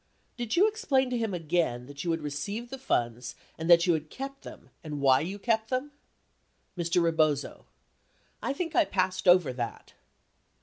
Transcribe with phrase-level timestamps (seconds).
[0.35, 3.93] Did you explain to him again that you had received the funds and that you
[3.93, 5.91] had kept them and why you kept them?
[6.75, 7.03] Mr.
[7.03, 7.67] Rebozo.
[8.41, 9.93] I think I passed over that.